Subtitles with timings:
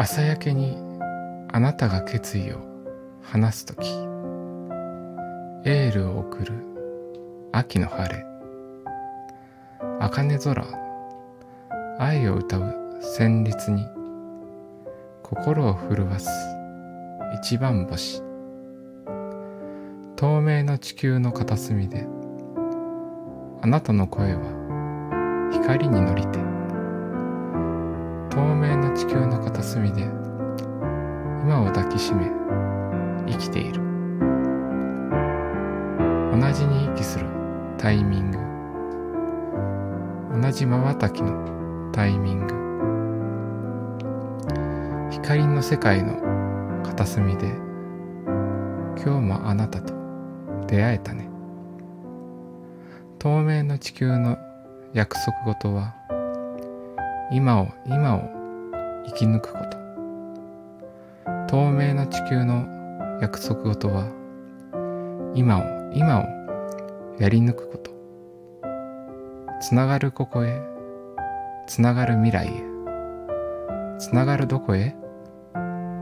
[0.00, 0.78] 朝焼けに
[1.50, 2.60] あなたが決意を
[3.20, 3.88] 話すとき
[5.68, 6.52] エールを送る
[7.50, 8.24] 秋の晴れ。
[9.98, 10.64] 茜空
[11.98, 13.88] 愛を歌う旋律に
[15.24, 16.30] 心を震わす
[17.42, 18.22] 一番星。
[20.14, 22.06] 透明の地球の片隅で
[23.62, 26.38] あなたの声は光に乗りて。
[28.30, 30.02] 透明地球の片隅で
[31.44, 32.28] 今を抱きしめ
[33.28, 33.80] 生きている。
[36.32, 37.26] 同じに息する
[37.78, 38.38] タイミング。
[40.42, 42.54] 同じ瞬きのタイミング。
[45.12, 47.46] 光の世界の片隅で
[48.96, 49.94] 今日もあなたと
[50.66, 51.30] 出会えたね。
[53.20, 54.36] 透明の地球の
[54.92, 55.94] 約束事は
[57.30, 58.37] 今を今を
[59.08, 59.76] 生き抜くこと。
[61.48, 62.66] 透明な地球の
[63.20, 64.06] 約束事は
[65.34, 65.62] 今を
[65.94, 66.24] 今を
[67.18, 67.90] やり抜くこと。
[69.60, 70.62] つながるここへ
[71.66, 72.50] つながる未来へ。
[73.98, 74.94] つながるどこへ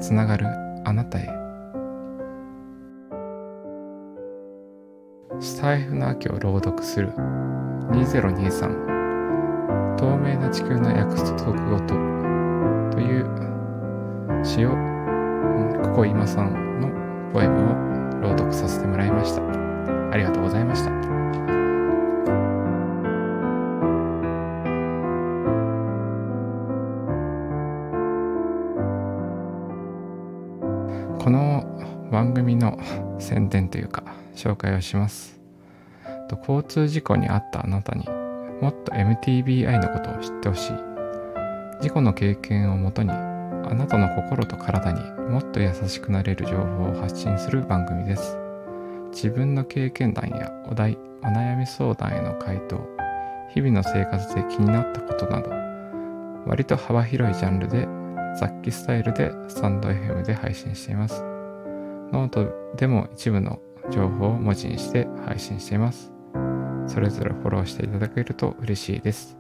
[0.01, 0.47] つながる
[0.85, 1.29] あなたへ。
[5.41, 7.09] スタイフの秋を朗読する。
[7.91, 12.16] 2023透明な地球の約束事。
[12.97, 13.27] という
[14.43, 14.71] 詩を
[15.83, 16.89] ここ今さんの
[17.31, 17.75] ポエムを
[18.23, 19.43] 朗読させてもらいました。
[20.11, 20.91] ありがとうございました。
[31.23, 31.65] この
[32.11, 32.79] 番組の
[33.19, 35.39] 宣伝というか紹介をします。
[36.41, 38.07] 交通事故に遭ったあなたに
[38.63, 40.96] もっと MTBI のことを知ってほしい。
[41.81, 45.01] 事故の経験をもとにあなたの心と体に
[45.31, 48.39] もっと優しくなれる情報を発信する番組です。
[49.11, 52.81] 自分の経験談やお題お悩み相談への回答
[53.55, 55.51] 日々の生活で気になったことなど
[56.47, 57.89] 割と幅広いジャンルで
[58.39, 61.23] 雑記スタイルでスタンド FM で配信しています。
[62.13, 63.59] ノートでも一部の
[63.91, 66.13] 情報を文字にして配信しています。
[66.87, 69.37] それぞれフォローしていただけると嬉しいです。